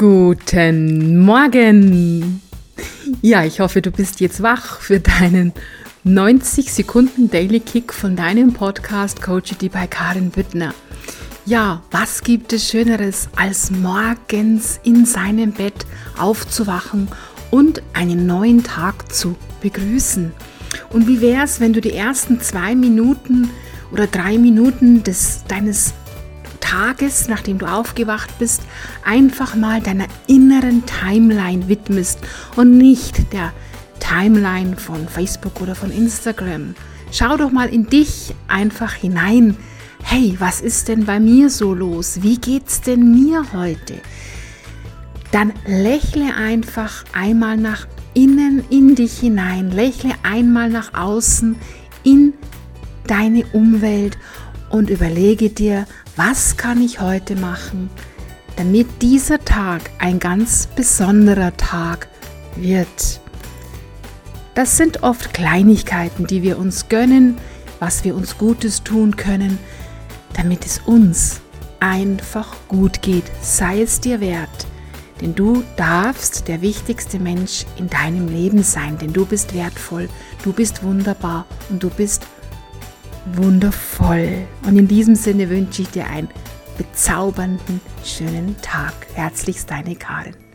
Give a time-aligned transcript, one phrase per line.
[0.00, 2.40] Guten Morgen!
[3.20, 5.52] Ja, ich hoffe, du bist jetzt wach für deinen
[6.04, 10.72] 90 Sekunden Daily Kick von deinem Podcast Coachity bei Karin Büttner.
[11.46, 15.84] Ja, was gibt es Schöneres, als morgens in seinem Bett
[16.16, 17.08] aufzuwachen
[17.50, 20.30] und einen neuen Tag zu begrüßen?
[20.90, 23.50] Und wie wäre es, wenn du die ersten zwei Minuten
[23.90, 25.92] oder drei Minuten des, deines
[26.68, 28.60] Tages, nachdem du aufgewacht bist,
[29.02, 32.18] einfach mal deiner inneren Timeline widmest
[32.56, 33.54] und nicht der
[34.00, 36.74] Timeline von Facebook oder von Instagram.
[37.10, 39.56] Schau doch mal in dich einfach hinein.
[40.02, 42.18] Hey, was ist denn bei mir so los?
[42.20, 43.94] Wie geht's denn mir heute?
[45.32, 51.56] Dann lächle einfach einmal nach innen in dich hinein, lächle einmal nach außen
[52.04, 52.34] in
[53.06, 54.18] deine Umwelt
[54.70, 55.86] und überlege dir,
[56.16, 57.90] was kann ich heute machen,
[58.56, 62.08] damit dieser Tag ein ganz besonderer Tag
[62.56, 63.20] wird.
[64.54, 67.36] Das sind oft Kleinigkeiten, die wir uns gönnen,
[67.78, 69.58] was wir uns Gutes tun können,
[70.34, 71.40] damit es uns
[71.80, 74.66] einfach gut geht, sei es dir wert.
[75.20, 80.08] Denn du darfst der wichtigste Mensch in deinem Leben sein, denn du bist wertvoll,
[80.42, 82.26] du bist wunderbar und du bist
[83.36, 84.46] wundervoll.
[84.66, 86.28] Und in diesem Sinne wünsche ich dir einen
[86.76, 88.94] bezaubernden, schönen Tag.
[89.14, 90.47] Herzlichst deine Karin.